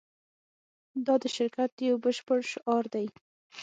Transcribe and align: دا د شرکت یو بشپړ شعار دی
دا 1.05 1.15
د 1.21 1.25
شرکت 1.35 1.71
یو 1.89 1.95
بشپړ 2.03 2.39
شعار 2.51 2.85
دی 2.93 3.07